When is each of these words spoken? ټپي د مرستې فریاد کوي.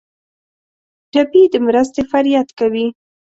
ټپي 1.11 1.41
د 1.53 1.55
مرستې 1.65 2.01
فریاد 2.11 2.47
کوي. 2.59 2.87